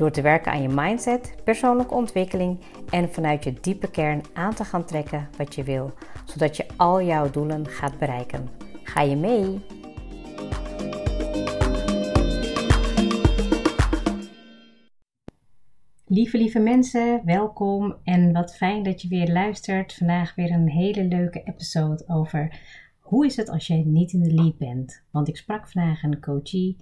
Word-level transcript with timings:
Door 0.00 0.10
te 0.10 0.22
werken 0.22 0.52
aan 0.52 0.62
je 0.62 0.68
mindset, 0.68 1.34
persoonlijke 1.44 1.94
ontwikkeling 1.94 2.60
en 2.90 3.12
vanuit 3.12 3.44
je 3.44 3.52
diepe 3.60 3.90
kern 3.90 4.22
aan 4.32 4.54
te 4.54 4.64
gaan 4.64 4.84
trekken 4.84 5.28
wat 5.36 5.54
je 5.54 5.62
wil, 5.62 5.92
zodat 6.24 6.56
je 6.56 6.66
al 6.76 7.02
jouw 7.02 7.30
doelen 7.30 7.66
gaat 7.66 7.98
bereiken. 7.98 8.48
Ga 8.82 9.00
je 9.00 9.16
mee? 9.16 9.60
Lieve, 16.06 16.38
lieve 16.38 16.58
mensen, 16.58 17.22
welkom 17.24 17.96
en 18.04 18.32
wat 18.32 18.56
fijn 18.56 18.82
dat 18.82 19.02
je 19.02 19.08
weer 19.08 19.32
luistert. 19.32 19.94
Vandaag 19.94 20.34
weer 20.34 20.50
een 20.50 20.68
hele 20.68 21.04
leuke 21.04 21.42
episode 21.44 22.04
over 22.08 22.60
hoe 22.98 23.26
is 23.26 23.36
het 23.36 23.48
als 23.48 23.66
jij 23.66 23.82
niet 23.86 24.12
in 24.12 24.22
de 24.22 24.34
lead 24.34 24.58
bent. 24.58 25.02
Want 25.10 25.28
ik 25.28 25.36
sprak 25.36 25.68
vandaag 25.68 26.02
een 26.02 26.20
coachie 26.20 26.76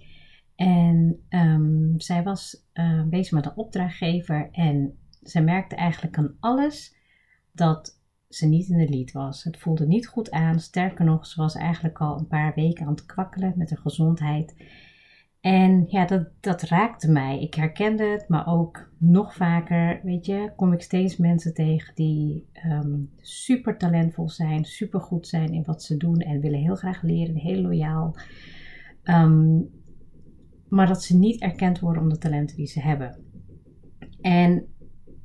en 0.59 1.19
um, 1.29 1.93
zij 1.99 2.23
was 2.23 2.65
uh, 2.73 3.03
bezig 3.03 3.31
met 3.31 3.45
een 3.45 3.55
opdrachtgever 3.55 4.49
en 4.51 4.97
zij 5.21 5.43
merkte 5.43 5.75
eigenlijk 5.75 6.17
aan 6.17 6.35
alles 6.39 6.95
dat 7.51 8.01
ze 8.29 8.47
niet 8.47 8.69
in 8.69 8.77
de 8.77 8.89
lead 8.89 9.11
was. 9.11 9.43
Het 9.43 9.57
voelde 9.57 9.87
niet 9.87 10.07
goed 10.07 10.31
aan. 10.31 10.59
Sterker 10.59 11.05
nog, 11.05 11.25
ze 11.25 11.41
was 11.41 11.55
eigenlijk 11.55 11.97
al 11.97 12.17
een 12.17 12.27
paar 12.27 12.53
weken 12.55 12.85
aan 12.85 12.91
het 12.91 13.05
kwakkelen 13.05 13.53
met 13.55 13.69
haar 13.69 13.79
gezondheid. 13.79 14.55
En 15.41 15.85
ja, 15.87 16.05
dat, 16.05 16.27
dat 16.39 16.61
raakte 16.61 17.11
mij. 17.11 17.41
Ik 17.41 17.53
herkende 17.53 18.03
het, 18.03 18.27
maar 18.27 18.47
ook 18.47 18.89
nog 18.97 19.35
vaker, 19.35 19.99
weet 20.03 20.25
je, 20.25 20.51
kom 20.55 20.73
ik 20.73 20.81
steeds 20.81 21.17
mensen 21.17 21.53
tegen 21.53 21.95
die 21.95 22.49
um, 22.65 23.09
super 23.17 23.77
talentvol 23.77 24.29
zijn, 24.29 24.65
super 24.65 25.01
goed 25.01 25.27
zijn 25.27 25.53
in 25.53 25.63
wat 25.63 25.83
ze 25.83 25.97
doen 25.97 26.17
en 26.19 26.41
willen 26.41 26.59
heel 26.59 26.75
graag 26.75 27.01
leren, 27.01 27.35
heel 27.35 27.61
loyaal. 27.61 28.15
Um, 29.03 29.69
maar 30.69 30.87
dat 30.87 31.03
ze 31.03 31.17
niet 31.17 31.41
erkend 31.41 31.79
worden 31.79 32.01
om 32.01 32.09
de 32.09 32.17
talenten 32.17 32.55
die 32.55 32.67
ze 32.67 32.81
hebben. 32.81 33.23
En 34.21 34.67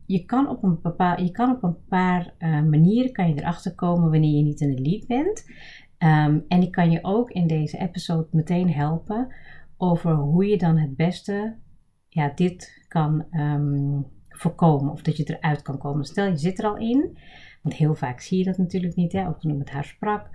je 0.07 0.25
kan 0.25 0.49
op 0.49 0.63
een, 0.63 0.79
bepaal, 0.83 1.21
je 1.21 1.31
kan 1.31 1.51
op 1.51 1.63
een 1.63 1.85
paar 1.89 2.35
uh, 2.39 2.63
manieren 2.63 3.13
kan 3.13 3.29
je 3.29 3.41
erachter 3.41 3.75
komen 3.75 4.11
wanneer 4.11 4.37
je 4.37 4.43
niet 4.43 4.59
de 4.59 4.81
lead 4.81 5.07
bent. 5.07 5.45
Um, 5.99 6.45
en 6.49 6.63
ik 6.63 6.71
kan 6.71 6.91
je 6.91 6.99
ook 7.03 7.31
in 7.31 7.47
deze 7.47 7.79
episode 7.79 8.29
meteen 8.31 8.73
helpen 8.73 9.35
over 9.77 10.15
hoe 10.15 10.47
je 10.47 10.59
dan 10.59 10.79
het 10.79 10.97
beste 10.97 11.57
ja, 12.09 12.33
dit 12.35 12.85
kan 12.89 13.27
um, 13.31 14.07
voorkomen. 14.29 14.93
Of 14.93 15.03
dat 15.03 15.17
je 15.17 15.25
eruit 15.25 15.63
kan 15.63 15.79
komen. 15.79 16.05
Stel 16.05 16.27
je 16.27 16.37
zit 16.37 16.59
er 16.59 16.67
al 16.67 16.77
in. 16.77 17.19
Want 17.63 17.75
heel 17.75 17.95
vaak 17.95 18.21
zie 18.21 18.39
je 18.39 18.45
dat 18.45 18.59
natuurlijk 18.59 18.95
niet. 18.95 19.13
Hè? 19.13 19.29
Ook 19.29 19.41
toen 19.41 19.51
ik 19.51 19.59
met 19.59 19.71
haar 19.71 19.85
sprak 19.85 20.29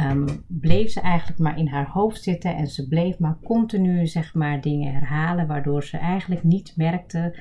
um, 0.00 0.44
bleef 0.46 0.90
ze 0.90 1.00
eigenlijk 1.00 1.38
maar 1.38 1.58
in 1.58 1.68
haar 1.68 1.88
hoofd 1.88 2.22
zitten 2.22 2.56
en 2.56 2.66
ze 2.66 2.88
bleef 2.88 3.18
maar 3.18 3.38
continu 3.42 4.06
zeg 4.06 4.34
maar 4.34 4.60
dingen 4.60 4.92
herhalen, 4.92 5.46
waardoor 5.46 5.84
ze 5.84 5.96
eigenlijk 5.96 6.42
niet 6.42 6.76
merkte 6.76 7.36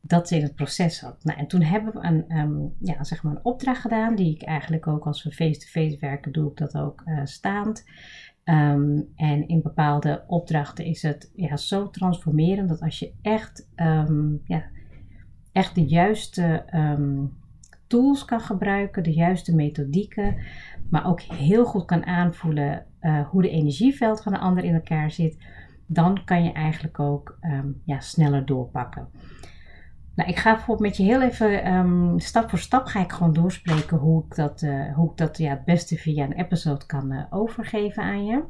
dat 0.00 0.28
ze 0.28 0.36
in 0.36 0.42
het 0.42 0.54
proces 0.54 0.98
zat. 0.98 1.24
Nou, 1.24 1.38
en 1.38 1.46
toen 1.46 1.62
hebben 1.62 1.92
we 1.92 2.06
een, 2.06 2.38
um, 2.38 2.74
ja, 2.78 3.04
zeg 3.04 3.22
maar 3.22 3.32
een 3.32 3.44
opdracht 3.44 3.80
gedaan, 3.80 4.14
die 4.14 4.34
ik 4.34 4.42
eigenlijk 4.42 4.86
ook 4.86 5.06
als 5.06 5.22
we 5.24 5.32
face-to-face 5.32 5.96
werken, 6.00 6.32
doe 6.32 6.50
ik 6.50 6.56
dat 6.56 6.76
ook 6.76 7.02
uh, 7.06 7.20
staand. 7.24 7.84
Um, 8.44 9.08
en 9.16 9.48
in 9.48 9.62
bepaalde 9.62 10.24
opdrachten 10.26 10.84
is 10.84 11.02
het 11.02 11.32
ja, 11.34 11.56
zo 11.56 11.90
transformerend 11.90 12.68
dat 12.68 12.80
als 12.80 12.98
je 12.98 13.12
echt, 13.22 13.68
um, 13.76 14.40
ja, 14.44 14.64
echt 15.52 15.74
de 15.74 15.86
juiste 15.86 16.64
tools 17.88 18.24
kan 18.24 18.40
gebruiken, 18.40 19.02
de 19.02 19.12
juiste 19.12 19.54
methodieken, 19.54 20.36
maar 20.90 21.06
ook 21.06 21.20
heel 21.20 21.64
goed 21.64 21.84
kan 21.84 22.06
aanvoelen 22.06 22.86
uh, 23.00 23.28
hoe 23.28 23.42
de 23.42 23.50
energieveld 23.50 24.22
van 24.22 24.32
de 24.32 24.38
ander 24.38 24.64
in 24.64 24.74
elkaar 24.74 25.10
zit, 25.10 25.36
dan 25.86 26.24
kan 26.24 26.44
je 26.44 26.52
eigenlijk 26.52 27.00
ook 27.00 27.38
um, 27.40 27.82
ja, 27.84 28.00
sneller 28.00 28.46
doorpakken. 28.46 29.08
Nou, 30.14 30.30
ik 30.30 30.36
ga 30.36 30.54
bijvoorbeeld 30.54 30.88
met 30.88 30.96
je 30.96 31.02
heel 31.02 31.22
even 31.22 31.74
um, 31.74 32.18
stap 32.18 32.50
voor 32.50 32.58
stap 32.58 32.86
ga 32.86 33.00
ik 33.00 33.12
gewoon 33.12 33.32
doorspreken 33.32 33.96
hoe 33.96 34.24
ik 34.24 34.34
dat, 34.34 34.62
uh, 34.62 34.94
hoe 34.94 35.10
ik 35.10 35.16
dat 35.16 35.38
ja, 35.38 35.50
het 35.50 35.64
beste 35.64 35.96
via 35.96 36.24
een 36.24 36.32
episode 36.32 36.86
kan 36.86 37.12
uh, 37.12 37.24
overgeven 37.30 38.02
aan 38.02 38.26
je 38.26 38.44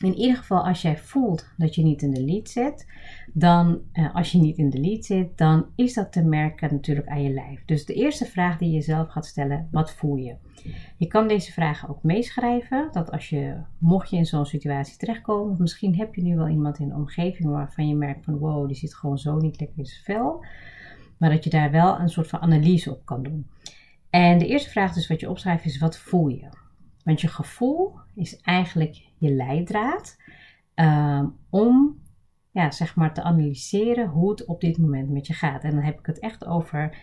in 0.00 0.14
ieder 0.14 0.36
geval 0.36 0.66
als 0.66 0.82
jij 0.82 0.98
voelt 0.98 1.48
dat 1.56 1.74
je 1.74 1.82
niet 1.82 2.02
in 2.02 2.10
de 2.10 2.24
lead 2.24 2.48
zit, 2.48 2.86
dan 3.32 3.80
uh, 3.92 4.14
als 4.14 4.32
je 4.32 4.38
niet 4.38 4.58
in 4.58 4.70
de 4.70 4.80
lead 4.80 5.04
zit, 5.04 5.38
dan 5.38 5.66
is 5.74 5.94
dat 5.94 6.12
te 6.12 6.22
merken 6.22 6.72
natuurlijk 6.72 7.08
aan 7.08 7.22
je 7.22 7.30
lijf. 7.30 7.64
Dus 7.64 7.84
de 7.84 7.94
eerste 7.94 8.24
vraag 8.24 8.58
die 8.58 8.70
je 8.70 8.80
zelf 8.80 9.08
gaat 9.08 9.26
stellen, 9.26 9.68
wat 9.70 9.92
voel 9.92 10.16
je? 10.16 10.36
Je 10.96 11.06
kan 11.06 11.28
deze 11.28 11.52
vragen 11.52 11.88
ook 11.88 12.02
meeschrijven, 12.02 12.88
dat 12.92 13.10
als 13.10 13.28
je, 13.28 13.56
mocht 13.78 14.10
je 14.10 14.16
in 14.16 14.26
zo'n 14.26 14.46
situatie 14.46 14.96
terechtkomen, 14.96 15.52
of 15.52 15.58
misschien 15.58 15.96
heb 15.96 16.14
je 16.14 16.22
nu 16.22 16.36
wel 16.36 16.48
iemand 16.48 16.78
in 16.78 16.88
de 16.88 16.94
omgeving 16.94 17.50
waarvan 17.50 17.88
je 17.88 17.94
merkt 17.94 18.24
van 18.24 18.38
wow, 18.38 18.66
die 18.66 18.76
zit 18.76 18.94
gewoon 18.94 19.18
zo 19.18 19.36
niet 19.36 19.60
lekker 19.60 19.78
in 19.78 19.86
zijn 19.86 20.04
vel, 20.04 20.44
maar 21.18 21.30
dat 21.30 21.44
je 21.44 21.50
daar 21.50 21.70
wel 21.70 21.98
een 21.98 22.08
soort 22.08 22.28
van 22.28 22.40
analyse 22.40 22.90
op 22.90 23.04
kan 23.04 23.22
doen. 23.22 23.46
En 24.10 24.38
de 24.38 24.46
eerste 24.46 24.70
vraag 24.70 24.92
dus 24.92 25.06
wat 25.06 25.20
je 25.20 25.30
opschrijft 25.30 25.64
is, 25.64 25.78
wat 25.78 25.98
voel 25.98 26.28
je? 26.28 26.48
Want 27.04 27.20
je 27.20 27.28
gevoel 27.28 27.94
is 28.14 28.40
eigenlijk 28.40 29.02
je 29.18 29.30
leidraad 29.30 30.16
um, 30.74 31.36
om 31.50 32.02
ja, 32.50 32.70
zeg 32.70 32.96
maar 32.96 33.14
te 33.14 33.22
analyseren 33.22 34.08
hoe 34.08 34.30
het 34.30 34.44
op 34.44 34.60
dit 34.60 34.78
moment 34.78 35.10
met 35.10 35.26
je 35.26 35.32
gaat. 35.32 35.62
En 35.62 35.70
dan 35.70 35.82
heb 35.82 35.98
ik 35.98 36.06
het 36.06 36.18
echt 36.18 36.46
over 36.46 36.96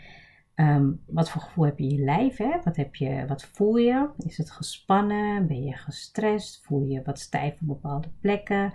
um, 0.55 1.01
wat 1.05 1.29
voor 1.29 1.41
gevoel 1.41 1.65
heb 1.65 1.79
je 1.79 1.83
in 1.83 1.95
je 1.95 2.03
lijf? 2.03 2.37
Hè? 2.37 2.51
Wat, 2.63 2.75
heb 2.75 2.95
je, 2.95 3.25
wat 3.27 3.43
voel 3.43 3.75
je? 3.75 4.09
Is 4.17 4.37
het 4.37 4.51
gespannen? 4.51 5.47
Ben 5.47 5.63
je 5.63 5.75
gestrest? 5.75 6.65
Voel 6.65 6.83
je 6.83 7.01
wat 7.03 7.19
stijf 7.19 7.61
op 7.61 7.67
bepaalde 7.67 8.11
plekken? 8.21 8.73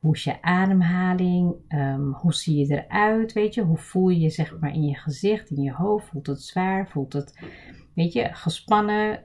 Hoe 0.00 0.14
is 0.14 0.24
je 0.24 0.42
ademhaling? 0.42 1.54
Um, 1.68 2.12
hoe 2.12 2.34
zie 2.34 2.66
je 2.66 2.84
eruit? 2.84 3.32
Weet 3.32 3.54
je, 3.54 3.62
hoe 3.62 3.76
voel 3.76 4.08
je 4.08 4.20
je 4.20 4.30
zeg 4.30 4.58
maar 4.58 4.74
in 4.74 4.84
je 4.84 4.94
gezicht, 4.94 5.50
in 5.50 5.62
je 5.62 5.72
hoofd? 5.72 6.06
Voelt 6.06 6.26
het 6.26 6.42
zwaar? 6.42 6.88
Voelt 6.88 7.12
het, 7.12 7.40
weet 7.94 8.12
je, 8.12 8.28
gespannen? 8.32 9.20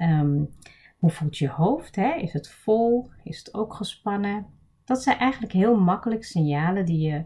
Hoe 0.99 1.09
voelt 1.09 1.37
je 1.37 1.49
hoofd? 1.49 1.95
Hè? 1.95 2.15
Is 2.15 2.33
het 2.33 2.49
vol? 2.49 3.09
Is 3.23 3.37
het 3.37 3.53
ook 3.53 3.73
gespannen? 3.73 4.45
Dat 4.85 5.03
zijn 5.03 5.17
eigenlijk 5.17 5.53
heel 5.53 5.79
makkelijk 5.79 6.23
signalen 6.23 6.85
die 6.85 6.99
je, 6.99 7.23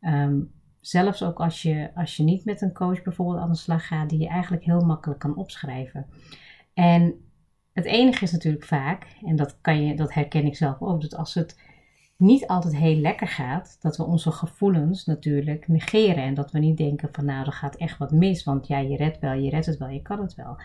um, 0.00 0.52
zelfs 0.80 1.22
ook 1.22 1.40
als 1.40 1.62
je, 1.62 1.90
als 1.94 2.16
je 2.16 2.22
niet 2.22 2.44
met 2.44 2.62
een 2.62 2.72
coach 2.72 3.02
bijvoorbeeld 3.02 3.38
aan 3.38 3.50
de 3.50 3.56
slag 3.56 3.86
gaat, 3.86 4.10
die 4.10 4.18
je 4.18 4.28
eigenlijk 4.28 4.64
heel 4.64 4.80
makkelijk 4.80 5.20
kan 5.20 5.36
opschrijven. 5.36 6.06
En 6.74 7.14
het 7.72 7.84
enige 7.84 8.24
is 8.24 8.32
natuurlijk 8.32 8.64
vaak, 8.64 9.06
en 9.26 9.36
dat, 9.36 9.60
kan 9.60 9.84
je, 9.84 9.96
dat 9.96 10.14
herken 10.14 10.46
ik 10.46 10.56
zelf 10.56 10.80
ook, 10.80 11.00
dat 11.00 11.16
als 11.16 11.34
het 11.34 11.60
niet 12.16 12.46
altijd 12.46 12.76
heel 12.76 12.96
lekker 12.96 13.28
gaat, 13.28 13.76
dat 13.80 13.96
we 13.96 14.04
onze 14.04 14.32
gevoelens 14.32 15.04
natuurlijk 15.04 15.68
negeren. 15.68 16.22
En 16.22 16.34
dat 16.34 16.50
we 16.50 16.58
niet 16.58 16.76
denken 16.76 17.08
van 17.12 17.24
nou, 17.24 17.46
er 17.46 17.52
gaat 17.52 17.76
echt 17.76 17.98
wat 17.98 18.10
mis, 18.10 18.44
want 18.44 18.66
ja, 18.66 18.78
je 18.78 18.96
redt 18.96 19.18
wel, 19.18 19.32
je 19.32 19.50
redt 19.50 19.66
het 19.66 19.78
wel, 19.78 19.88
je 19.88 20.02
kan 20.02 20.20
het 20.20 20.34
wel. 20.34 20.56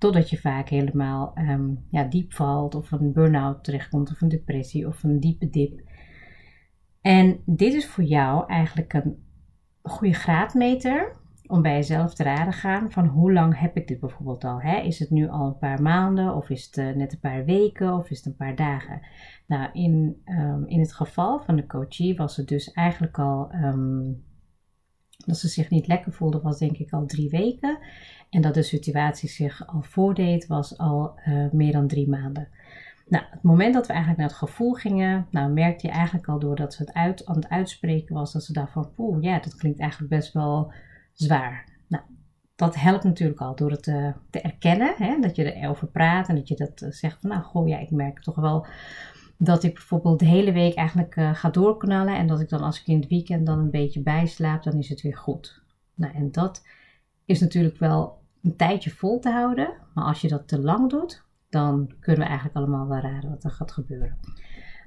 Totdat 0.00 0.30
je 0.30 0.38
vaak 0.38 0.68
helemaal 0.68 1.32
um, 1.38 1.84
ja, 1.90 2.04
diep 2.04 2.32
valt 2.32 2.74
of 2.74 2.92
een 2.92 3.12
burn-out 3.12 3.64
terechtkomt 3.64 4.10
of 4.10 4.20
een 4.20 4.28
depressie 4.28 4.86
of 4.86 5.02
een 5.02 5.20
diepe 5.20 5.50
dip. 5.50 5.80
En 7.00 7.40
dit 7.46 7.74
is 7.74 7.86
voor 7.86 8.04
jou 8.04 8.46
eigenlijk 8.46 8.92
een 8.92 9.24
goede 9.82 10.14
graadmeter 10.14 11.16
om 11.46 11.62
bij 11.62 11.74
jezelf 11.74 12.14
te 12.14 12.22
raden 12.22 12.52
gaan 12.52 12.90
van 12.90 13.06
hoe 13.06 13.32
lang 13.32 13.58
heb 13.58 13.76
ik 13.76 13.88
dit 13.88 14.00
bijvoorbeeld 14.00 14.44
al. 14.44 14.60
Hè? 14.60 14.76
Is 14.76 14.98
het 14.98 15.10
nu 15.10 15.28
al 15.28 15.46
een 15.46 15.58
paar 15.58 15.82
maanden 15.82 16.34
of 16.34 16.50
is 16.50 16.64
het 16.64 16.76
uh, 16.76 16.94
net 16.96 17.12
een 17.12 17.20
paar 17.20 17.44
weken 17.44 17.94
of 17.94 18.10
is 18.10 18.16
het 18.16 18.26
een 18.26 18.36
paar 18.36 18.56
dagen? 18.56 19.00
Nou, 19.46 19.68
in, 19.72 20.22
um, 20.26 20.66
in 20.66 20.80
het 20.80 20.92
geval 20.92 21.40
van 21.40 21.56
de 21.56 21.66
coachie 21.66 22.16
was 22.16 22.36
het 22.36 22.48
dus 22.48 22.72
eigenlijk 22.72 23.18
al 23.18 23.52
um, 23.54 24.24
dat 25.26 25.36
ze 25.36 25.48
zich 25.48 25.70
niet 25.70 25.86
lekker 25.86 26.12
voelde, 26.12 26.40
was 26.40 26.58
denk 26.58 26.76
ik 26.76 26.92
al 26.92 27.06
drie 27.06 27.30
weken. 27.30 27.78
En 28.30 28.40
dat 28.40 28.54
de 28.54 28.62
situatie 28.62 29.28
zich 29.28 29.66
al 29.66 29.82
voordeed, 29.82 30.46
was 30.46 30.78
al 30.78 31.18
uh, 31.26 31.50
meer 31.52 31.72
dan 31.72 31.86
drie 31.86 32.08
maanden. 32.08 32.48
Nou, 33.10 33.24
het 33.30 33.42
moment 33.42 33.74
dat 33.74 33.86
we 33.86 33.92
eigenlijk 33.92 34.20
naar 34.20 34.30
het 34.30 34.38
gevoel 34.38 34.72
gingen, 34.72 35.26
nou 35.30 35.52
merkte 35.52 35.86
je 35.86 35.92
eigenlijk 35.92 36.28
al 36.28 36.38
doordat 36.38 36.74
ze 36.74 36.82
het 36.82 36.92
uit, 36.92 37.26
aan 37.26 37.36
het 37.36 37.48
uitspreken 37.48 38.14
was, 38.14 38.32
dat 38.32 38.44
ze 38.44 38.52
dacht 38.52 38.72
van, 38.72 38.92
poeh, 38.94 39.22
ja, 39.22 39.38
dat 39.38 39.56
klinkt 39.56 39.80
eigenlijk 39.80 40.10
best 40.10 40.32
wel 40.32 40.72
zwaar. 41.12 41.68
Nou, 41.88 42.02
dat 42.54 42.74
helpt 42.74 43.04
natuurlijk 43.04 43.40
al 43.40 43.56
door 43.56 43.70
het 43.70 43.82
te, 43.82 43.96
eh, 43.96 44.12
te 44.30 44.40
erkennen, 44.40 44.94
hè, 44.96 45.20
dat 45.20 45.36
je 45.36 45.52
erover 45.52 45.86
praat 45.86 46.28
en 46.28 46.34
dat 46.34 46.48
je 46.48 46.54
dat 46.54 46.80
eh, 46.80 46.90
zegt 46.90 47.20
van, 47.20 47.30
nou, 47.30 47.42
goh, 47.42 47.68
ja, 47.68 47.78
ik 47.78 47.90
merk 47.90 48.22
toch 48.22 48.36
wel 48.36 48.66
dat 49.42 49.62
ik 49.62 49.74
bijvoorbeeld 49.74 50.18
de 50.18 50.24
hele 50.24 50.52
week 50.52 50.74
eigenlijk 50.74 51.16
uh, 51.16 51.34
ga 51.34 51.50
doorknallen 51.50 52.16
en 52.16 52.26
dat 52.26 52.40
ik 52.40 52.48
dan 52.48 52.60
als 52.60 52.80
ik 52.80 52.86
in 52.86 53.00
het 53.00 53.08
weekend 53.08 53.46
dan 53.46 53.58
een 53.58 53.70
beetje 53.70 54.02
bijslaap, 54.02 54.62
dan 54.62 54.78
is 54.78 54.88
het 54.88 55.00
weer 55.00 55.16
goed. 55.16 55.62
Nou, 55.94 56.14
en 56.14 56.32
dat 56.32 56.66
is 57.24 57.40
natuurlijk 57.40 57.78
wel 57.78 58.22
een 58.42 58.56
tijdje 58.56 58.90
vol 58.90 59.18
te 59.18 59.30
houden. 59.30 59.72
Maar 59.94 60.04
als 60.04 60.20
je 60.20 60.28
dat 60.28 60.48
te 60.48 60.60
lang 60.60 60.90
doet, 60.90 61.24
dan 61.48 61.94
kunnen 62.00 62.20
we 62.20 62.26
eigenlijk 62.26 62.56
allemaal 62.56 62.88
wel 62.88 62.98
raden 62.98 63.30
wat 63.30 63.44
er 63.44 63.50
gaat 63.50 63.72
gebeuren. 63.72 64.18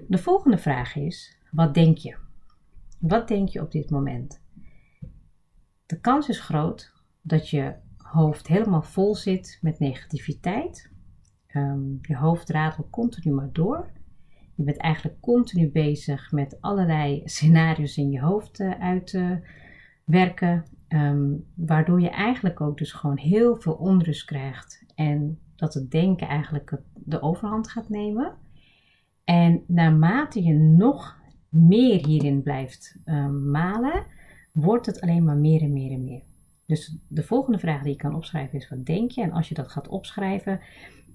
De 0.08 0.18
volgende 0.18 0.58
vraag 0.58 0.96
is: 0.96 1.38
wat 1.52 1.74
denk 1.74 1.98
je? 1.98 2.16
Wat 3.00 3.28
denk 3.28 3.50
je 3.50 3.62
op 3.62 3.72
dit 3.72 3.90
moment? 3.90 4.42
De 5.86 6.00
kans 6.00 6.30
is 6.30 6.40
groot 6.40 6.94
dat 7.22 7.50
je 7.50 7.76
hoofd 7.98 8.48
helemaal 8.48 8.84
vol 8.84 9.16
zit 9.16 9.58
met 9.62 9.80
negativiteit. 9.80 10.92
Ehm, 11.48 11.82
je 12.02 12.18
hoofd 12.18 12.50
ratelt 12.50 12.90
continu 12.90 13.34
maar 13.34 13.50
door. 13.52 13.92
Je 14.56 14.64
bent 14.64 14.78
eigenlijk 14.78 15.20
continu 15.20 15.72
bezig 15.72 16.32
met 16.32 16.58
allerlei 16.62 17.22
scenario's 17.26 17.98
in 17.98 18.12
je 18.12 18.22
hoofd 18.22 18.60
uh, 18.60 18.80
uit 18.80 19.08
te 19.08 19.40
werken. 20.06 20.64
Ehm, 20.88 21.32
waardoor 21.56 22.02
je 22.02 22.10
eigenlijk 22.10 22.62
ook 22.62 22.78
dus 22.78 22.92
gewoon 22.92 23.18
heel 23.18 23.56
veel 23.56 23.74
onrust 23.74 24.26
krijgt. 24.26 24.86
En 24.96 25.40
dat 25.56 25.74
het 25.74 25.92
denken 25.92 26.28
eigenlijk 26.28 26.78
de 26.94 27.22
overhand 27.22 27.70
gaat 27.70 27.90
nemen. 27.90 28.36
En 29.24 29.64
naarmate 29.68 30.44
je 30.44 30.54
nog 30.54 31.18
meer 31.50 32.06
hierin 32.06 32.42
blijft 32.42 32.98
um, 33.06 33.52
malen, 33.52 34.06
wordt 34.52 34.86
het 34.86 35.02
alleen 35.02 35.24
maar 35.24 35.38
meer 35.38 35.62
en 35.62 35.74
meer 35.74 35.92
en 35.92 36.04
meer. 36.04 36.24
Dus 36.66 36.98
de 37.08 37.24
volgende 37.24 37.60
vraag 37.60 37.82
die 37.82 37.92
je 37.92 37.98
kan 37.98 38.16
opschrijven 38.16 38.58
is: 38.58 38.70
wat 38.70 38.86
denk 38.86 39.12
je? 39.12 39.22
En 39.22 39.32
als 39.32 39.50
je 39.50 39.56
dat 39.56 39.72
gaat 39.72 39.88
opschrijven, 39.88 40.60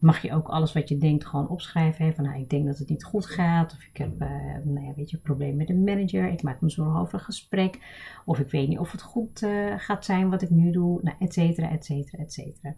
mag 0.01 0.23
je 0.23 0.33
ook 0.33 0.49
alles 0.49 0.73
wat 0.73 0.89
je 0.89 0.97
denkt 0.97 1.27
gewoon 1.27 1.49
opschrijven. 1.49 2.05
Hè? 2.05 2.13
Van 2.13 2.25
nou, 2.25 2.41
ik 2.41 2.51
denk 2.51 2.67
dat 2.67 2.79
het 2.79 2.89
niet 2.89 3.05
goed 3.05 3.27
gaat. 3.27 3.73
Of 3.73 3.83
ik 3.83 3.97
heb 3.97 4.23
uh, 4.23 4.29
nou 4.65 4.87
ja, 4.87 4.95
weet 4.95 5.11
je, 5.11 5.17
een 5.17 5.23
probleem 5.23 5.57
met 5.57 5.67
de 5.67 5.75
manager. 5.75 6.29
Ik 6.29 6.43
maak 6.43 6.61
me 6.61 6.71
zorgen 6.71 7.01
over 7.01 7.15
een 7.15 7.25
gesprek. 7.25 7.79
Of 8.25 8.39
ik 8.39 8.51
weet 8.51 8.69
niet 8.69 8.79
of 8.79 8.93
het 8.93 9.03
goed 9.03 9.43
uh, 9.43 9.75
gaat 9.77 10.05
zijn 10.05 10.31
wat 10.31 10.43
ik 10.43 10.51
nu 10.51 10.71
doe. 10.71 11.03
Nou, 11.03 11.17
et 11.19 11.33
cetera, 11.33 11.71
et 11.71 11.85
cetera, 11.85 12.23
et 12.23 12.33
cetera. 12.33 12.75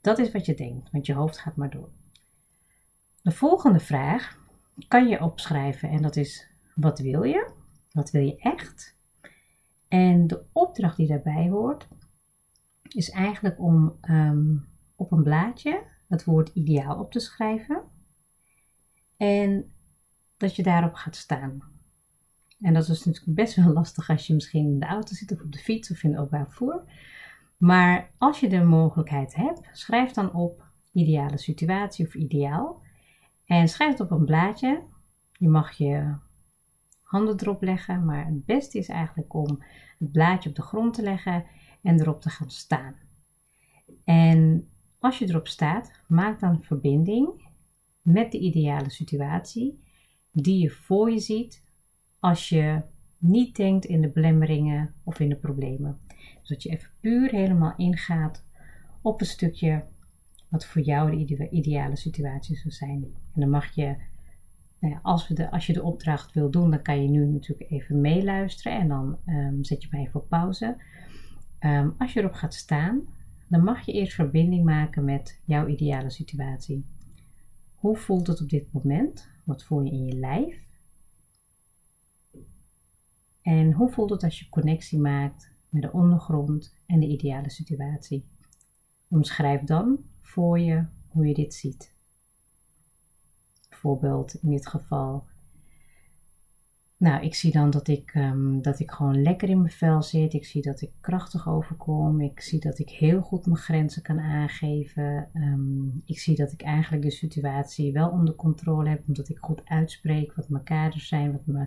Dat 0.00 0.18
is 0.18 0.32
wat 0.32 0.46
je 0.46 0.54
denkt, 0.54 0.90
want 0.90 1.06
je 1.06 1.14
hoofd 1.14 1.38
gaat 1.38 1.56
maar 1.56 1.70
door. 1.70 1.88
De 3.22 3.30
volgende 3.30 3.80
vraag 3.80 4.38
kan 4.88 5.08
je 5.08 5.20
opschrijven 5.20 5.88
en 5.88 6.02
dat 6.02 6.16
is: 6.16 6.48
wat 6.74 6.98
wil 6.98 7.22
je? 7.22 7.50
Wat 7.92 8.10
wil 8.10 8.22
je 8.22 8.36
echt? 8.36 8.96
En 9.88 10.26
de 10.26 10.44
opdracht 10.52 10.96
die 10.96 11.06
daarbij 11.06 11.48
hoort, 11.48 11.88
is 12.88 13.10
eigenlijk 13.10 13.60
om 13.60 13.98
um, 14.10 14.68
op 14.96 15.12
een 15.12 15.22
blaadje 15.22 15.82
het 16.12 16.24
woord 16.24 16.48
ideaal 16.54 16.98
op 16.98 17.12
te 17.12 17.20
schrijven. 17.20 17.82
En 19.16 19.72
dat 20.36 20.56
je 20.56 20.62
daarop 20.62 20.94
gaat 20.94 21.16
staan. 21.16 21.62
En 22.60 22.74
dat 22.74 22.88
is 22.88 23.04
natuurlijk 23.04 23.34
best 23.34 23.54
wel 23.54 23.72
lastig 23.72 24.08
als 24.08 24.26
je 24.26 24.34
misschien 24.34 24.64
in 24.64 24.78
de 24.78 24.86
auto 24.86 25.14
zit 25.14 25.32
of 25.32 25.40
op 25.40 25.52
de 25.52 25.58
fiets 25.58 25.90
of 25.90 26.02
in 26.02 26.10
de 26.10 26.18
openbaar 26.18 26.44
vervoer. 26.44 26.84
Maar 27.56 28.10
als 28.18 28.40
je 28.40 28.48
de 28.48 28.62
mogelijkheid 28.62 29.34
hebt, 29.34 29.68
schrijf 29.72 30.12
dan 30.12 30.32
op 30.32 30.64
ideale 30.92 31.38
situatie 31.38 32.06
of 32.06 32.14
ideaal. 32.14 32.82
En 33.44 33.68
schrijf 33.68 33.90
het 33.90 34.00
op 34.00 34.10
een 34.10 34.24
blaadje. 34.24 34.82
Je 35.32 35.48
mag 35.48 35.72
je 35.72 36.14
handen 37.02 37.40
erop 37.40 37.62
leggen, 37.62 38.04
maar 38.04 38.26
het 38.26 38.44
beste 38.44 38.78
is 38.78 38.88
eigenlijk 38.88 39.34
om 39.34 39.62
het 39.98 40.12
blaadje 40.12 40.48
op 40.48 40.56
de 40.56 40.62
grond 40.62 40.94
te 40.94 41.02
leggen 41.02 41.44
en 41.82 42.00
erop 42.00 42.20
te 42.20 42.30
gaan 42.30 42.50
staan. 42.50 42.94
En 44.04 44.71
als 45.02 45.18
je 45.18 45.28
erop 45.28 45.48
staat, 45.48 45.92
maak 46.08 46.40
dan 46.40 46.62
verbinding 46.62 47.50
met 48.02 48.32
de 48.32 48.38
ideale 48.38 48.90
situatie 48.90 49.82
die 50.32 50.58
je 50.58 50.70
voor 50.70 51.10
je 51.10 51.18
ziet 51.18 51.62
als 52.18 52.48
je 52.48 52.82
niet 53.18 53.56
denkt 53.56 53.84
in 53.84 54.00
de 54.00 54.08
belemmeringen 54.08 54.94
of 55.04 55.20
in 55.20 55.28
de 55.28 55.36
problemen. 55.36 56.00
Dus 56.40 56.48
dat 56.48 56.62
je 56.62 56.70
even 56.70 56.90
puur 57.00 57.30
helemaal 57.30 57.74
ingaat 57.76 58.44
op 59.02 59.20
een 59.20 59.26
stukje 59.26 59.84
wat 60.48 60.66
voor 60.66 60.82
jou 60.82 61.24
de 61.24 61.50
ideale 61.50 61.96
situatie 61.96 62.56
zou 62.56 62.74
zijn. 62.74 63.04
En 63.34 63.40
dan 63.40 63.50
mag 63.50 63.74
je, 63.74 63.96
nou 64.78 64.98
als, 65.02 65.28
de, 65.28 65.50
als 65.50 65.66
je 65.66 65.72
de 65.72 65.82
opdracht 65.82 66.32
wil 66.32 66.50
doen, 66.50 66.70
dan 66.70 66.82
kan 66.82 67.02
je 67.02 67.08
nu 67.08 67.26
natuurlijk 67.26 67.70
even 67.70 68.00
meeluisteren 68.00 68.78
en 68.78 68.88
dan 68.88 69.18
um, 69.26 69.64
zet 69.64 69.82
je 69.82 69.88
mij 69.90 70.00
even 70.00 70.20
op 70.20 70.28
pauze. 70.28 70.76
Um, 71.60 71.94
als 71.98 72.12
je 72.12 72.20
erop 72.20 72.32
gaat 72.32 72.54
staan, 72.54 73.02
dan 73.52 73.64
mag 73.64 73.86
je 73.86 73.92
eerst 73.92 74.14
verbinding 74.14 74.64
maken 74.64 75.04
met 75.04 75.40
jouw 75.44 75.66
ideale 75.66 76.10
situatie. 76.10 76.86
Hoe 77.74 77.96
voelt 77.96 78.26
het 78.26 78.40
op 78.40 78.48
dit 78.48 78.72
moment? 78.72 79.28
Wat 79.44 79.64
voel 79.64 79.82
je 79.82 79.90
in 79.90 80.04
je 80.04 80.14
lijf? 80.14 80.66
En 83.42 83.72
hoe 83.72 83.90
voelt 83.90 84.10
het 84.10 84.22
als 84.22 84.38
je 84.38 84.48
connectie 84.48 84.98
maakt 84.98 85.50
met 85.68 85.82
de 85.82 85.92
ondergrond 85.92 86.74
en 86.86 87.00
de 87.00 87.06
ideale 87.06 87.50
situatie? 87.50 88.26
Omschrijf 89.08 89.62
dan 89.62 89.98
voor 90.20 90.58
je 90.58 90.86
hoe 91.08 91.26
je 91.26 91.34
dit 91.34 91.54
ziet. 91.54 91.94
Bijvoorbeeld 93.68 94.34
in 94.34 94.50
dit 94.50 94.66
geval 94.66 95.26
nou, 97.02 97.24
ik 97.24 97.34
zie 97.34 97.52
dan 97.52 97.70
dat 97.70 97.88
ik, 97.88 98.14
um, 98.14 98.62
dat 98.62 98.80
ik 98.80 98.90
gewoon 98.90 99.22
lekker 99.22 99.48
in 99.48 99.58
mijn 99.58 99.72
vel 99.72 100.02
zit. 100.02 100.32
Ik 100.32 100.44
zie 100.44 100.62
dat 100.62 100.80
ik 100.80 100.90
krachtig 101.00 101.48
overkom. 101.48 102.20
Ik 102.20 102.40
zie 102.40 102.60
dat 102.60 102.78
ik 102.78 102.90
heel 102.90 103.20
goed 103.20 103.46
mijn 103.46 103.58
grenzen 103.58 104.02
kan 104.02 104.20
aangeven. 104.20 105.28
Um, 105.34 106.02
ik 106.04 106.18
zie 106.18 106.36
dat 106.36 106.52
ik 106.52 106.62
eigenlijk 106.62 107.02
de 107.02 107.10
situatie 107.10 107.92
wel 107.92 108.08
onder 108.10 108.34
controle 108.34 108.88
heb, 108.88 109.02
omdat 109.06 109.28
ik 109.28 109.38
goed 109.40 109.62
uitspreek 109.64 110.34
wat 110.34 110.48
mijn 110.48 110.64
kaders 110.64 111.08
zijn, 111.08 111.32
wat, 111.32 111.46
me, 111.46 111.66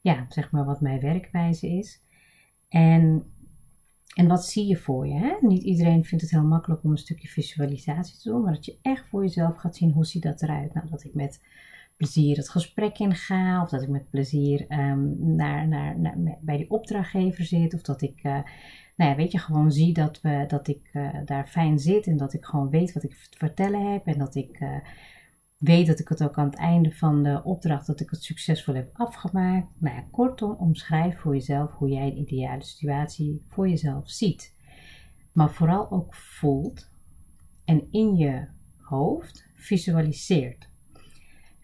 ja, 0.00 0.26
zeg 0.28 0.50
maar 0.50 0.64
wat 0.64 0.80
mijn 0.80 1.00
werkwijze 1.00 1.68
is. 1.68 2.02
En, 2.68 3.24
en 4.14 4.28
wat 4.28 4.44
zie 4.44 4.66
je 4.66 4.76
voor 4.76 5.06
je? 5.06 5.14
Hè? 5.14 5.36
Niet 5.40 5.62
iedereen 5.62 6.04
vindt 6.04 6.24
het 6.24 6.32
heel 6.32 6.46
makkelijk 6.46 6.84
om 6.84 6.90
een 6.90 6.96
stukje 6.96 7.28
visualisatie 7.28 8.18
te 8.18 8.28
doen, 8.28 8.42
maar 8.42 8.54
dat 8.54 8.64
je 8.64 8.78
echt 8.82 9.08
voor 9.08 9.22
jezelf 9.22 9.56
gaat 9.56 9.76
zien 9.76 9.92
hoe 9.92 10.06
ziet 10.06 10.22
dat 10.22 10.42
eruit. 10.42 10.74
Nou, 10.74 10.88
dat 10.88 11.04
ik 11.04 11.14
met 11.14 11.40
plezier 11.96 12.36
het 12.36 12.50
gesprek 12.50 12.98
in 12.98 13.14
ga, 13.14 13.62
of 13.62 13.68
dat 13.68 13.82
ik 13.82 13.88
met 13.88 14.10
plezier 14.10 14.64
um, 14.68 15.34
naar, 15.36 15.68
naar, 15.68 15.96
bij 16.40 16.56
die 16.56 16.70
opdrachtgever 16.70 17.44
zit, 17.44 17.74
of 17.74 17.82
dat 17.82 18.02
ik, 18.02 18.24
uh, 18.24 18.32
nou 18.96 19.10
ja, 19.10 19.16
weet 19.16 19.32
je, 19.32 19.38
gewoon 19.38 19.72
zie 19.72 19.92
dat, 19.92 20.20
we, 20.20 20.44
dat 20.48 20.68
ik 20.68 20.90
uh, 20.92 21.08
daar 21.24 21.46
fijn 21.46 21.78
zit 21.78 22.06
en 22.06 22.16
dat 22.16 22.32
ik 22.32 22.44
gewoon 22.44 22.70
weet 22.70 22.92
wat 22.92 23.02
ik 23.02 23.10
te 23.10 23.38
vertellen 23.38 23.92
heb 23.92 24.06
en 24.06 24.18
dat 24.18 24.34
ik 24.34 24.60
uh, 24.60 24.76
weet 25.58 25.86
dat 25.86 25.98
ik 25.98 26.08
het 26.08 26.22
ook 26.22 26.38
aan 26.38 26.46
het 26.50 26.58
einde 26.58 26.92
van 26.92 27.22
de 27.22 27.40
opdracht, 27.44 27.86
dat 27.86 28.00
ik 28.00 28.10
het 28.10 28.22
succesvol 28.22 28.74
heb 28.74 28.90
afgemaakt. 28.92 29.66
Nou 29.78 29.96
ja, 29.96 30.04
kortom, 30.10 30.50
omschrijf 30.50 31.18
voor 31.18 31.34
jezelf 31.34 31.72
hoe 31.72 31.88
jij 31.88 32.10
de 32.10 32.16
ideale 32.16 32.64
situatie 32.64 33.44
voor 33.48 33.68
jezelf 33.68 34.10
ziet. 34.10 34.54
Maar 35.32 35.50
vooral 35.50 35.90
ook 35.90 36.14
voelt 36.14 36.90
en 37.64 37.86
in 37.90 38.16
je 38.16 38.46
hoofd 38.76 39.46
visualiseert. 39.54 40.72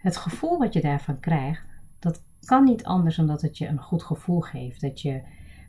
Het 0.00 0.16
gevoel 0.16 0.58
wat 0.58 0.72
je 0.72 0.80
daarvan 0.80 1.20
krijgt, 1.20 1.64
dat 1.98 2.22
kan 2.44 2.64
niet 2.64 2.84
anders 2.84 3.16
dan 3.16 3.26
dat 3.26 3.42
het 3.42 3.58
je 3.58 3.66
een 3.66 3.82
goed 3.82 4.02
gevoel 4.02 4.40
geeft. 4.40 4.80
Dat 4.80 5.00
je 5.00 5.22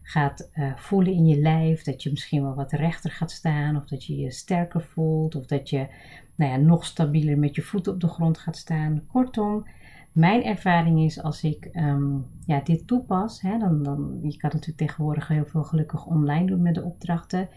gaat 0.04 0.50
uh, 0.54 0.76
voelen 0.76 1.14
in 1.14 1.26
je 1.26 1.40
lijf, 1.40 1.84
dat 1.84 2.04
je 2.04 2.10
misschien 2.10 2.42
wel 2.42 2.56
wat 2.56 2.72
rechter 2.72 3.12
gaat 3.12 3.32
staan, 3.32 3.76
of 3.76 3.86
dat 3.86 4.06
je 4.06 4.16
je 4.18 4.32
sterker 4.32 4.82
voelt, 4.82 5.36
of 5.36 5.46
dat 5.46 5.70
je 5.70 5.88
nou 6.36 6.52
ja, 6.52 6.58
nog 6.58 6.86
stabieler 6.86 7.38
met 7.38 7.56
je 7.56 7.62
voeten 7.62 7.94
op 7.94 8.00
de 8.00 8.08
grond 8.08 8.38
gaat 8.38 8.58
staan. 8.58 9.06
Kortom, 9.08 9.66
mijn 10.12 10.44
ervaring 10.44 11.00
is 11.00 11.22
als 11.22 11.44
ik 11.44 11.70
um, 11.74 12.26
ja, 12.46 12.62
dit 12.64 12.88
toepas, 12.88 13.42
hè, 13.42 13.58
dan, 13.58 13.84
dan, 13.84 14.20
je 14.22 14.38
kan 14.38 14.50
natuurlijk 14.54 14.78
tegenwoordig 14.78 15.28
heel 15.28 15.46
veel 15.46 15.64
gelukkig 15.64 16.06
online 16.06 16.46
doen 16.46 16.62
met 16.62 16.76
de 16.76 16.84
opdrachten, 16.84 17.50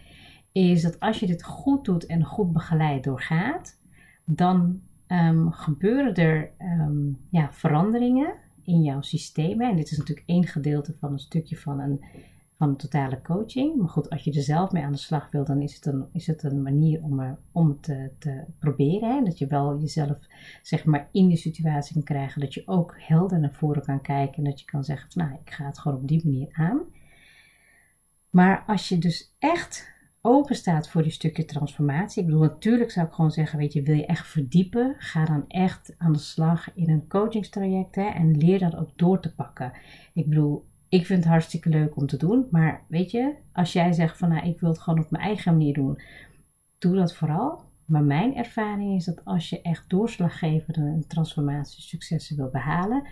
is 0.53 0.83
dat 0.83 1.01
als 1.01 1.21
je 1.21 1.27
dit 1.27 1.45
goed 1.45 1.85
doet 1.85 2.07
en 2.07 2.25
goed 2.25 2.53
begeleid 2.53 3.05
doorgaat, 3.05 3.81
dan 4.25 4.81
um, 5.09 5.53
gebeuren 5.53 6.15
er 6.15 6.51
um, 6.59 7.19
ja, 7.31 7.53
veranderingen 7.53 8.35
in 8.63 8.83
jouw 8.83 9.01
systemen. 9.01 9.71
En 9.71 9.77
dit 9.77 9.91
is 9.91 9.99
natuurlijk 9.99 10.29
één 10.29 10.47
gedeelte 10.47 10.95
van 10.99 11.13
een 11.13 11.19
stukje 11.19 11.57
van 11.57 11.81
een, 11.81 12.05
van 12.57 12.69
een 12.69 12.77
totale 12.77 13.23
coaching. 13.23 13.77
Maar 13.77 13.89
goed, 13.89 14.11
als 14.11 14.25
je 14.25 14.33
er 14.33 14.43
zelf 14.43 14.73
mee 14.73 14.83
aan 14.83 14.93
de 14.93 14.99
slag 14.99 15.31
wil, 15.31 15.45
dan 15.45 15.61
is 15.61 15.75
het 15.75 15.87
een, 15.87 16.07
is 16.13 16.27
het 16.27 16.43
een 16.43 16.63
manier 16.63 17.03
om, 17.03 17.39
om 17.53 17.81
te, 17.81 18.11
te 18.19 18.45
proberen. 18.59 19.25
Dat 19.25 19.39
je 19.39 19.47
wel 19.47 19.81
jezelf 19.81 20.19
zeg 20.63 20.85
maar, 20.85 21.09
in 21.13 21.29
die 21.29 21.37
situatie 21.37 21.95
kan 21.95 22.03
krijgen. 22.03 22.41
Dat 22.41 22.55
je 22.55 22.63
ook 22.67 22.95
helder 22.99 23.41
naar 23.41 23.55
voren 23.55 23.83
kan 23.83 24.01
kijken. 24.01 24.37
En 24.37 24.45
dat 24.45 24.61
je 24.61 24.67
kan 24.67 24.85
zeggen, 24.85 25.13
van, 25.13 25.23
nou, 25.23 25.39
ik 25.45 25.51
ga 25.51 25.67
het 25.67 25.79
gewoon 25.79 25.99
op 25.99 26.09
die 26.09 26.25
manier 26.25 26.49
aan. 26.53 26.81
Maar 28.31 28.65
als 28.67 28.89
je 28.89 28.99
dus 28.99 29.35
echt 29.39 29.94
open 30.27 30.57
staat 30.57 30.89
voor 30.89 31.03
die 31.03 31.11
stukje 31.11 31.45
transformatie. 31.45 32.23
Ik 32.23 32.29
bedoel, 32.29 32.43
natuurlijk 32.43 32.91
zou 32.91 33.07
ik 33.07 33.13
gewoon 33.13 33.31
zeggen, 33.31 33.59
weet 33.59 33.73
je, 33.73 33.83
wil 33.83 33.97
je 33.97 34.07
echt 34.07 34.27
verdiepen? 34.27 34.95
Ga 34.99 35.25
dan 35.25 35.45
echt 35.49 35.95
aan 35.99 36.13
de 36.13 36.19
slag 36.19 36.75
in 36.75 36.91
een 36.91 37.09
coachingstraject 37.09 37.95
hè, 37.95 38.07
en 38.07 38.37
leer 38.37 38.59
dat 38.59 38.77
ook 38.77 38.91
door 38.97 39.21
te 39.21 39.35
pakken. 39.35 39.73
Ik 40.15 40.29
bedoel, 40.29 40.65
ik 40.89 41.07
vind 41.07 41.19
het 41.19 41.33
hartstikke 41.33 41.69
leuk 41.69 41.97
om 41.97 42.07
te 42.07 42.17
doen, 42.17 42.47
maar 42.51 42.85
weet 42.89 43.11
je, 43.11 43.35
als 43.53 43.73
jij 43.73 43.93
zegt 43.93 44.19
van, 44.19 44.29
nou, 44.29 44.49
ik 44.49 44.61
wil 44.61 44.69
het 44.69 44.79
gewoon 44.79 45.05
op 45.05 45.11
mijn 45.11 45.25
eigen 45.25 45.53
manier 45.53 45.75
doen, 45.75 46.01
doe 46.79 46.95
dat 46.95 47.15
vooral. 47.15 47.63
Maar 47.85 48.03
mijn 48.03 48.37
ervaring 48.37 48.97
is 48.97 49.05
dat 49.05 49.25
als 49.25 49.49
je 49.51 49.63
echt 49.63 49.91
doorslaggevende 49.91 51.07
transformatiesuccessen 51.07 52.37
wil 52.37 52.49
behalen, 52.49 53.03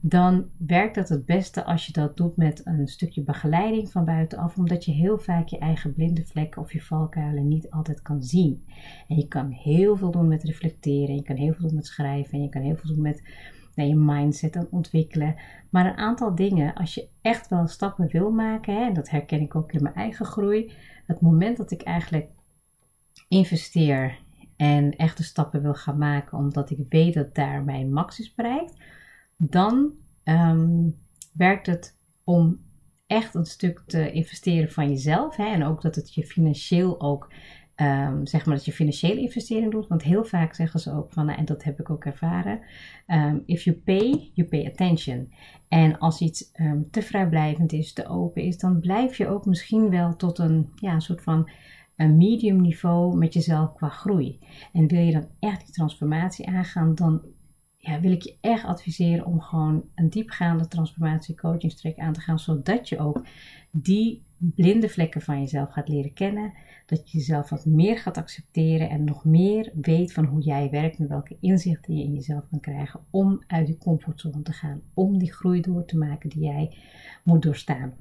dan 0.00 0.44
werkt 0.56 0.94
dat 0.94 1.08
het 1.08 1.26
beste 1.26 1.64
als 1.64 1.86
je 1.86 1.92
dat 1.92 2.16
doet 2.16 2.36
met 2.36 2.60
een 2.64 2.88
stukje 2.88 3.22
begeleiding 3.22 3.90
van 3.90 4.04
buitenaf, 4.04 4.56
omdat 4.56 4.84
je 4.84 4.92
heel 4.92 5.18
vaak 5.18 5.48
je 5.48 5.58
eigen 5.58 5.92
blinde 5.92 6.24
vlekken 6.24 6.62
of 6.62 6.72
je 6.72 6.82
valkuilen 6.82 7.48
niet 7.48 7.70
altijd 7.70 8.02
kan 8.02 8.22
zien. 8.22 8.64
En 9.08 9.16
je 9.16 9.28
kan 9.28 9.50
heel 9.50 9.96
veel 9.96 10.10
doen 10.10 10.28
met 10.28 10.42
reflecteren, 10.42 11.14
je 11.14 11.22
kan 11.22 11.36
heel 11.36 11.52
veel 11.52 11.66
doen 11.66 11.76
met 11.76 11.86
schrijven 11.86 12.32
en 12.32 12.42
je 12.42 12.48
kan 12.48 12.62
heel 12.62 12.76
veel 12.76 12.94
doen 12.94 13.02
met 13.02 13.22
naar 13.74 13.86
je 13.86 13.96
mindset 13.96 14.56
en 14.56 14.68
ontwikkelen. 14.70 15.34
Maar 15.70 15.86
een 15.86 15.96
aantal 15.96 16.34
dingen, 16.34 16.74
als 16.74 16.94
je 16.94 17.08
echt 17.22 17.48
wel 17.48 17.66
stappen 17.66 18.08
wil 18.08 18.30
maken, 18.30 18.74
hè, 18.74 18.84
en 18.86 18.94
dat 18.94 19.10
herken 19.10 19.40
ik 19.40 19.54
ook 19.54 19.72
in 19.72 19.82
mijn 19.82 19.94
eigen 19.94 20.26
groei, 20.26 20.72
het 21.06 21.20
moment 21.20 21.56
dat 21.56 21.70
ik 21.70 21.82
eigenlijk 21.82 22.28
investeer 23.28 24.18
en 24.56 24.96
echte 24.96 25.22
stappen 25.22 25.62
wil 25.62 25.74
gaan 25.74 25.98
maken, 25.98 26.38
omdat 26.38 26.70
ik 26.70 26.78
weet 26.88 27.14
dat 27.14 27.34
daar 27.34 27.64
mijn 27.64 27.92
max 27.92 28.20
is 28.20 28.34
bereikt, 28.34 28.74
dan 29.36 29.92
ehm, 30.22 30.88
werkt 31.32 31.66
het 31.66 31.98
om 32.24 32.60
echt 33.06 33.34
een 33.34 33.46
stuk 33.46 33.82
te 33.86 34.12
investeren 34.12 34.70
van 34.70 34.88
jezelf. 34.88 35.36
Hè, 35.36 35.44
en 35.44 35.64
ook 35.64 35.82
dat 35.82 35.94
het 35.94 36.14
je 36.14 36.26
financieel 36.26 37.00
ook 37.00 37.32
Um, 37.82 38.26
zeg 38.26 38.46
maar 38.46 38.56
dat 38.56 38.64
je 38.64 38.72
financiële 38.72 39.20
investering 39.20 39.70
doet. 39.70 39.88
Want 39.88 40.02
heel 40.02 40.24
vaak 40.24 40.54
zeggen 40.54 40.80
ze 40.80 40.92
ook 40.92 41.12
van, 41.12 41.26
nou, 41.26 41.38
en 41.38 41.44
dat 41.44 41.64
heb 41.64 41.80
ik 41.80 41.90
ook 41.90 42.04
ervaren, 42.04 42.60
um, 43.06 43.42
if 43.46 43.62
you 43.62 43.76
pay, 43.76 44.30
you 44.34 44.48
pay 44.48 44.66
attention. 44.66 45.32
En 45.68 45.98
als 45.98 46.20
iets 46.20 46.52
te 46.90 47.02
vrijblijvend 47.02 47.72
is, 47.72 47.92
te 47.92 48.08
open 48.08 48.42
is, 48.42 48.58
dan 48.58 48.80
blijf 48.80 49.16
je 49.16 49.28
ook 49.28 49.44
misschien 49.44 49.90
wel 49.90 50.16
tot 50.16 50.38
een, 50.38 50.72
ja, 50.74 51.00
soort 51.00 51.22
van 51.22 51.50
een 52.00 52.16
medium 52.16 52.60
niveau 52.60 53.16
met 53.16 53.34
jezelf 53.34 53.74
qua 53.74 53.88
groei. 53.88 54.38
En 54.72 54.86
wil 54.86 55.00
je 55.00 55.12
dan 55.12 55.28
echt 55.38 55.64
die 55.64 55.74
transformatie 55.74 56.48
aangaan, 56.48 56.94
dan 56.94 57.22
ja, 57.76 58.00
wil 58.00 58.12
ik 58.12 58.22
je 58.22 58.36
echt 58.40 58.64
adviseren 58.64 59.26
om 59.26 59.40
gewoon 59.40 59.84
een 59.94 60.10
diepgaande 60.10 60.68
transformatie 60.68 61.34
coachingstrek 61.34 61.98
aan 61.98 62.12
te 62.12 62.20
gaan, 62.20 62.38
zodat 62.38 62.88
je 62.88 62.98
ook 62.98 63.24
die 63.70 64.22
blinde 64.36 64.88
vlekken 64.88 65.20
van 65.20 65.40
jezelf 65.40 65.70
gaat 65.70 65.88
leren 65.88 66.12
kennen, 66.12 66.52
dat 66.86 67.10
je 67.10 67.18
jezelf 67.18 67.48
wat 67.48 67.64
meer 67.64 67.98
gaat 67.98 68.16
accepteren 68.16 68.90
en 68.90 69.04
nog 69.04 69.24
meer 69.24 69.72
weet 69.80 70.12
van 70.12 70.24
hoe 70.24 70.40
jij 70.40 70.70
werkt 70.70 70.98
en 70.98 71.08
welke 71.08 71.36
inzichten 71.40 71.96
je 71.96 72.04
in 72.04 72.14
jezelf 72.14 72.48
kan 72.50 72.60
krijgen 72.60 73.00
om 73.10 73.42
uit 73.46 73.66
die 73.66 73.78
comfortzone 73.78 74.42
te 74.42 74.52
gaan, 74.52 74.82
om 74.94 75.18
die 75.18 75.32
groei 75.32 75.60
door 75.60 75.84
te 75.84 75.98
maken 75.98 76.28
die 76.28 76.42
jij 76.42 76.76
moet 77.24 77.42
doorstaan. 77.42 77.94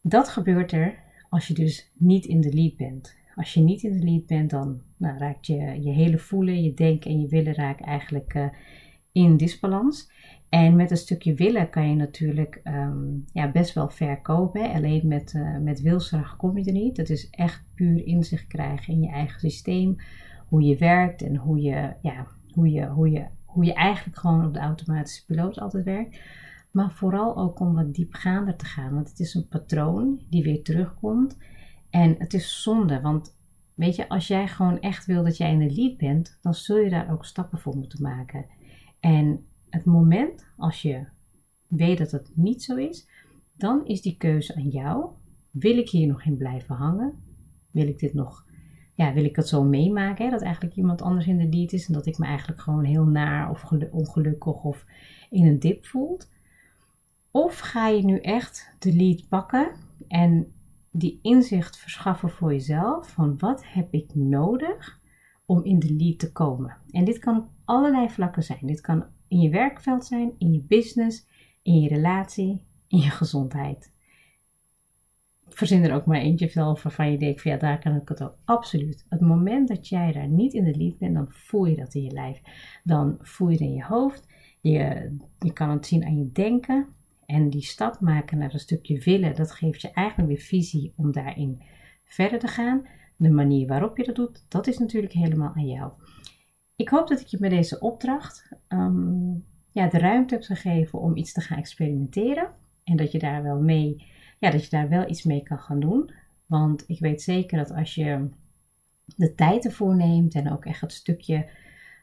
Dat 0.00 0.28
gebeurt 0.28 0.72
er 0.72 1.10
als 1.32 1.46
je 1.46 1.54
dus 1.54 1.92
niet 1.94 2.24
in 2.24 2.40
de 2.40 2.52
lead 2.52 2.76
bent. 2.76 3.16
Als 3.34 3.54
je 3.54 3.60
niet 3.60 3.82
in 3.82 3.92
de 3.92 4.04
lead 4.04 4.26
bent, 4.26 4.50
dan 4.50 4.80
nou, 4.96 5.18
raakt 5.18 5.46
je, 5.46 5.82
je 5.82 5.90
hele 5.90 6.18
voelen, 6.18 6.62
je 6.62 6.74
denken 6.74 7.10
en 7.10 7.20
je 7.20 7.28
willen 7.28 7.54
raken 7.54 7.86
eigenlijk 7.86 8.34
uh, 8.34 8.46
in 9.12 9.36
disbalans. 9.36 10.10
En 10.48 10.76
met 10.76 10.90
een 10.90 10.96
stukje 10.96 11.34
willen 11.34 11.70
kan 11.70 11.88
je 11.88 11.94
natuurlijk 11.94 12.60
um, 12.64 13.24
ja, 13.32 13.50
best 13.50 13.74
wel 13.74 13.88
verkopen. 13.88 14.72
Alleen 14.72 15.08
met, 15.08 15.32
uh, 15.32 15.58
met 15.58 15.80
wilskracht 15.80 16.36
kom 16.36 16.58
je 16.58 16.64
er 16.64 16.72
niet. 16.72 16.96
Dat 16.96 17.08
is 17.08 17.30
echt 17.30 17.64
puur 17.74 18.06
inzicht 18.06 18.46
krijgen 18.46 18.92
in 18.92 19.00
je 19.00 19.10
eigen 19.10 19.40
systeem. 19.40 19.96
Hoe 20.48 20.62
je 20.62 20.76
werkt 20.76 21.22
en 21.22 21.36
hoe 21.36 21.60
je, 21.60 21.92
ja, 22.02 22.26
hoe 22.50 22.70
je, 22.70 22.86
hoe 22.86 23.10
je, 23.10 23.26
hoe 23.44 23.64
je 23.64 23.74
eigenlijk 23.74 24.18
gewoon 24.18 24.46
op 24.46 24.54
de 24.54 24.60
automatische 24.60 25.24
piloot 25.24 25.60
altijd 25.60 25.84
werkt. 25.84 26.18
Maar 26.72 26.92
vooral 26.92 27.36
ook 27.36 27.60
om 27.60 27.74
wat 27.74 27.94
diepgaander 27.94 28.56
te 28.56 28.64
gaan. 28.64 28.94
Want 28.94 29.08
het 29.08 29.20
is 29.20 29.34
een 29.34 29.48
patroon 29.48 30.22
die 30.30 30.42
weer 30.42 30.62
terugkomt. 30.62 31.36
En 31.90 32.14
het 32.18 32.34
is 32.34 32.62
zonde, 32.62 33.00
want 33.00 33.36
weet 33.74 33.96
je, 33.96 34.08
als 34.08 34.26
jij 34.26 34.48
gewoon 34.48 34.80
echt 34.80 35.06
wil 35.06 35.24
dat 35.24 35.36
jij 35.36 35.52
in 35.52 35.58
de 35.58 35.74
lead 35.74 35.96
bent, 35.96 36.38
dan 36.42 36.54
zul 36.54 36.76
je 36.76 36.90
daar 36.90 37.12
ook 37.12 37.24
stappen 37.24 37.58
voor 37.58 37.76
moeten 37.76 38.02
maken. 38.02 38.46
En 39.00 39.46
het 39.70 39.84
moment 39.84 40.46
als 40.56 40.82
je 40.82 41.06
weet 41.66 41.98
dat 41.98 42.10
het 42.10 42.30
niet 42.34 42.62
zo 42.62 42.76
is, 42.76 43.08
dan 43.56 43.86
is 43.86 44.02
die 44.02 44.16
keuze 44.16 44.54
aan 44.54 44.68
jou. 44.68 45.10
Wil 45.50 45.78
ik 45.78 45.88
hier 45.88 46.06
nog 46.06 46.24
in 46.24 46.36
blijven 46.36 46.74
hangen? 46.74 47.14
Wil 47.70 47.86
ik 47.86 47.98
dit 47.98 48.14
nog, 48.14 48.46
ja, 48.94 49.12
wil 49.12 49.24
ik 49.24 49.36
het 49.36 49.48
zo 49.48 49.64
meemaken? 49.64 50.30
Dat 50.30 50.42
eigenlijk 50.42 50.76
iemand 50.76 51.02
anders 51.02 51.26
in 51.26 51.38
de 51.38 51.56
lead 51.56 51.72
is 51.72 51.86
en 51.86 51.92
dat 51.92 52.06
ik 52.06 52.18
me 52.18 52.26
eigenlijk 52.26 52.60
gewoon 52.60 52.84
heel 52.84 53.04
naar 53.04 53.50
of 53.50 53.72
ongelukkig 53.90 54.64
of 54.64 54.86
in 55.30 55.46
een 55.46 55.58
dip 55.58 55.86
voelt? 55.86 56.30
Of 57.32 57.58
ga 57.58 57.88
je 57.88 58.04
nu 58.04 58.18
echt 58.18 58.74
de 58.78 58.92
lead 58.92 59.28
pakken 59.28 59.70
en 60.08 60.52
die 60.90 61.18
inzicht 61.22 61.76
verschaffen 61.76 62.30
voor 62.30 62.52
jezelf 62.52 63.08
van 63.10 63.38
wat 63.38 63.66
heb 63.66 63.92
ik 63.92 64.14
nodig 64.14 65.00
om 65.46 65.64
in 65.64 65.78
de 65.78 65.94
lead 65.94 66.18
te 66.18 66.32
komen? 66.32 66.76
En 66.90 67.04
dit 67.04 67.18
kan 67.18 67.36
op 67.36 67.48
allerlei 67.64 68.10
vlakken 68.10 68.42
zijn. 68.42 68.58
Dit 68.62 68.80
kan 68.80 69.04
in 69.28 69.40
je 69.40 69.50
werkveld 69.50 70.04
zijn, 70.04 70.32
in 70.38 70.52
je 70.52 70.62
business, 70.62 71.26
in 71.62 71.80
je 71.80 71.88
relatie, 71.88 72.62
in 72.88 72.98
je 72.98 73.10
gezondheid. 73.10 73.92
Verzin 75.48 75.84
er 75.84 75.94
ook 75.94 76.06
maar 76.06 76.20
eentje 76.20 76.48
zelf 76.48 76.82
waarvan 76.82 77.10
je 77.10 77.18
denkt 77.18 77.42
van 77.42 77.50
ja, 77.50 77.56
daar 77.56 77.78
kan 77.78 77.94
ik 77.96 78.08
het 78.08 78.22
ook 78.22 78.36
absoluut. 78.44 79.06
Het 79.08 79.20
moment 79.20 79.68
dat 79.68 79.88
jij 79.88 80.12
daar 80.12 80.28
niet 80.28 80.52
in 80.52 80.64
de 80.64 80.76
lead 80.76 80.98
bent, 80.98 81.14
dan 81.14 81.26
voel 81.28 81.64
je 81.64 81.76
dat 81.76 81.94
in 81.94 82.02
je 82.02 82.12
lijf. 82.12 82.40
Dan 82.84 83.16
voel 83.20 83.48
je 83.48 83.52
het 83.52 83.62
in 83.62 83.74
je 83.74 83.84
hoofd. 83.84 84.26
Je, 84.60 85.10
je 85.38 85.52
kan 85.52 85.70
het 85.70 85.86
zien 85.86 86.04
aan 86.04 86.18
je 86.18 86.32
denken. 86.32 86.86
En 87.32 87.50
die 87.50 87.62
stap 87.62 88.00
maken 88.00 88.38
naar 88.38 88.52
een 88.52 88.60
stukje 88.60 88.98
willen, 88.98 89.34
dat 89.34 89.52
geeft 89.52 89.80
je 89.80 89.90
eigenlijk 89.90 90.28
weer 90.28 90.40
visie 90.40 90.92
om 90.96 91.12
daarin 91.12 91.62
verder 92.04 92.38
te 92.38 92.46
gaan. 92.46 92.86
De 93.16 93.30
manier 93.30 93.66
waarop 93.66 93.96
je 93.96 94.04
dat 94.04 94.14
doet, 94.14 94.44
dat 94.48 94.66
is 94.66 94.78
natuurlijk 94.78 95.12
helemaal 95.12 95.52
aan 95.54 95.66
jou. 95.66 95.92
Ik 96.76 96.88
hoop 96.88 97.08
dat 97.08 97.20
ik 97.20 97.26
je 97.26 97.36
met 97.40 97.50
deze 97.50 97.80
opdracht 97.80 98.48
um, 98.68 99.44
ja, 99.70 99.88
de 99.88 99.98
ruimte 99.98 100.34
heb 100.34 100.42
gegeven 100.42 100.98
om 101.00 101.16
iets 101.16 101.32
te 101.32 101.40
gaan 101.40 101.58
experimenteren. 101.58 102.50
En 102.84 102.96
dat 102.96 103.12
je 103.12 103.18
daar 103.18 103.42
wel 103.42 103.60
mee, 103.60 104.06
ja, 104.38 104.50
dat 104.50 104.64
je 104.64 104.70
daar 104.70 104.88
wel 104.88 105.08
iets 105.08 105.22
mee 105.22 105.42
kan 105.42 105.58
gaan 105.58 105.80
doen. 105.80 106.10
Want 106.46 106.84
ik 106.86 107.00
weet 107.00 107.22
zeker 107.22 107.58
dat 107.58 107.70
als 107.70 107.94
je 107.94 108.28
de 109.16 109.34
tijd 109.34 109.64
ervoor 109.64 109.96
neemt 109.96 110.34
en 110.34 110.52
ook 110.52 110.64
echt 110.64 110.80
het 110.80 110.92
stukje 110.92 111.48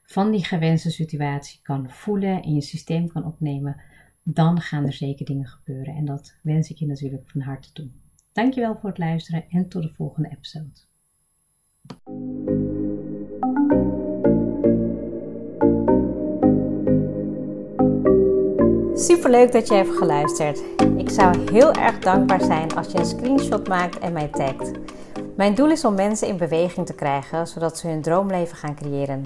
van 0.03 0.31
die 0.31 0.43
gewenste 0.43 0.91
situatie 0.91 1.59
kan 1.62 1.89
voelen 1.89 2.41
en 2.41 2.53
je 2.53 2.62
systeem 2.62 3.07
kan 3.07 3.25
opnemen, 3.25 3.81
dan 4.33 4.62
gaan 4.62 4.86
er 4.86 4.93
zeker 4.93 5.25
dingen 5.25 5.48
gebeuren. 5.48 5.95
En 5.95 6.05
dat 6.05 6.36
wens 6.41 6.69
ik 6.69 6.77
je 6.77 6.86
natuurlijk 6.86 7.29
van 7.29 7.41
harte 7.41 7.71
toe. 7.71 7.88
Dankjewel 8.31 8.75
voor 8.75 8.89
het 8.89 8.98
luisteren 8.98 9.45
en 9.50 9.69
tot 9.69 9.83
de 9.83 9.93
volgende 9.93 10.29
episode. 10.29 10.88
Super 18.95 19.29
leuk 19.29 19.51
dat 19.51 19.67
je 19.67 19.74
hebt 19.74 19.98
geluisterd. 19.98 20.63
Ik 20.98 21.09
zou 21.09 21.51
heel 21.51 21.74
erg 21.74 22.00
dankbaar 22.00 22.41
zijn 22.41 22.75
als 22.75 22.91
je 22.91 22.98
een 22.98 23.05
screenshot 23.05 23.67
maakt 23.67 24.00
en 24.00 24.13
mij 24.13 24.27
tagt. 24.27 24.71
Mijn 25.36 25.55
doel 25.55 25.71
is 25.71 25.86
om 25.86 25.95
mensen 25.95 26.27
in 26.27 26.38
beweging 26.38 26.86
te 26.86 26.95
krijgen, 26.95 27.48
zodat 27.48 27.77
ze 27.77 27.88
hun 27.88 28.01
droomleven 28.01 28.57
gaan 28.57 28.75
creëren. 28.75 29.25